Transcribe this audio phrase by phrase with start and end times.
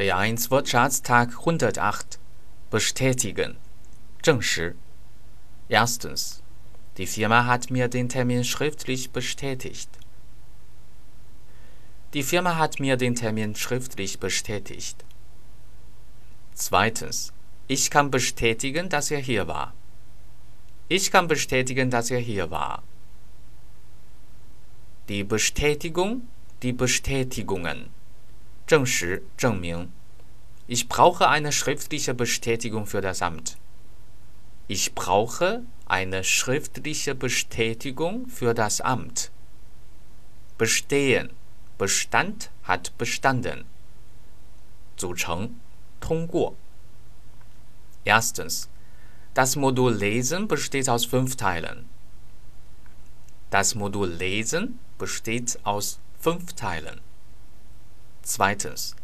[0.00, 2.18] B1 Wortschatztag 108
[2.70, 3.58] bestätigen
[4.22, 4.74] 证实
[5.68, 6.42] Erstens
[6.96, 9.90] Die Firma hat mir den Termin schriftlich bestätigt.
[12.14, 15.04] Die Firma hat mir den Termin schriftlich bestätigt.
[16.54, 17.34] Zweitens
[17.68, 19.74] Ich kann bestätigen, dass er hier war.
[20.88, 22.82] Ich kann bestätigen, dass er hier war.
[25.10, 26.26] Die Bestätigung,
[26.62, 27.99] die Bestätigungen
[28.69, 29.91] 证实、证明。
[30.67, 33.57] Ich brauche eine schriftliche Bestätigung für das Amt.
[34.67, 39.31] Ich brauche eine schriftliche Bestätigung für das Amt.
[40.57, 41.29] Bestehen.
[41.77, 43.65] Bestand hat bestanden.
[44.97, 45.59] 组成，
[45.99, 46.55] 通过。
[48.05, 48.69] Erstens.
[49.33, 51.85] Das Modul Lesen besteht aus fünf Teilen.
[53.49, 57.01] Das Modul Lesen besteht aus fünf Teilen.
[58.21, 58.95] Zweitens.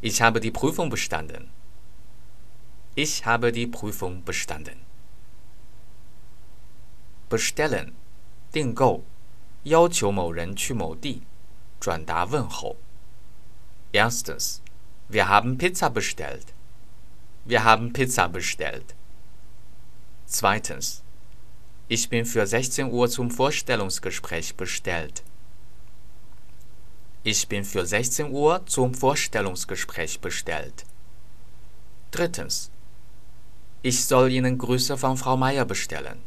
[0.00, 1.50] Ich habe die Prüfung bestanden.
[2.94, 4.80] Ich habe die Prüfung bestanden.
[7.28, 7.92] Bestellen,
[8.52, 9.04] 订购，
[9.62, 11.22] 要求某人去某地，
[11.78, 12.76] 转达问候。
[13.92, 14.60] Erstens.
[15.08, 16.52] Wir haben Pizza bestellt.
[17.44, 18.94] Wir haben Pizza bestellt.
[20.26, 21.02] Zweitens.
[21.88, 25.24] Ich bin für 16 Uhr zum Vorstellungsgespräch bestellt.
[27.24, 30.84] Ich bin für 16 Uhr zum Vorstellungsgespräch bestellt.
[32.10, 32.70] Drittens.
[33.82, 36.20] Ich soll Ihnen Grüße von Frau Meier bestellen.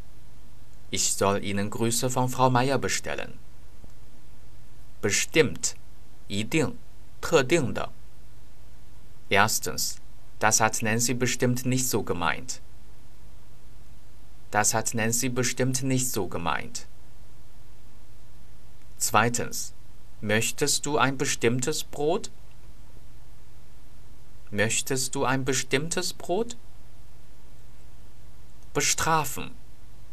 [0.90, 3.38] Ich soll Ihnen Grüße von Frau Meier bestellen.
[5.00, 5.76] Bestimmt.
[6.28, 6.78] 一定，
[7.20, 7.90] 特定的。
[9.28, 10.00] Erstens.
[10.38, 12.60] Das hat Nancy bestimmt nicht so gemeint.
[14.50, 16.86] Das hat Nancy bestimmt nicht so gemeint.
[18.98, 19.74] Zweitens.
[20.20, 22.30] Möchtest du ein bestimmtes Brot?
[24.50, 26.56] Möchtest du ein bestimmtes Brot?
[28.72, 29.54] Bestrafen.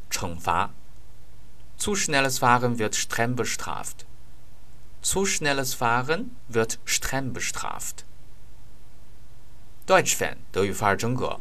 [0.10, 0.72] 惩罚.
[1.78, 4.06] Zu schnelles Fahren wird streng bestraft.
[5.02, 8.06] Zu schnelles Fahren wird streng bestraft.
[9.88, 11.40] Deutsch-Fan 德语范儿真格